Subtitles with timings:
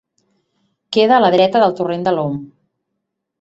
[0.95, 2.41] Queda a la dreta del torrent de l'Om.